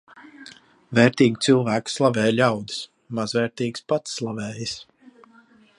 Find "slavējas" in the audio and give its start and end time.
4.21-4.75